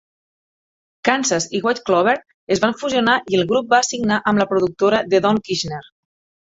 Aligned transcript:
Kansas 1.09 1.45
i 1.59 1.61
White 1.67 1.85
Clover 1.91 2.15
es 2.57 2.65
van 2.65 2.75
fusionar 2.81 3.19
i 3.35 3.41
el 3.41 3.47
grup 3.55 3.71
va 3.77 3.85
signar 3.93 4.21
amb 4.33 4.45
la 4.45 4.53
productora 4.57 5.07
de 5.15 5.23
Don 5.29 5.45
Kirshner. 5.49 5.89